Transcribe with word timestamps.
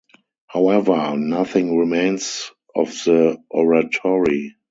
However, 0.47 1.15
nothing 1.15 1.77
remains 1.77 2.51
of 2.75 2.87
the 3.05 3.37
Oratory. 3.51 4.55